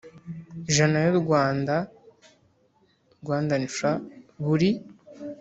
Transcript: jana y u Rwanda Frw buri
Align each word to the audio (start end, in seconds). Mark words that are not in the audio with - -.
jana 0.73 0.97
y 1.03 1.07
u 1.13 1.15
Rwanda 1.21 1.73
Frw 3.73 3.87
buri 4.43 4.71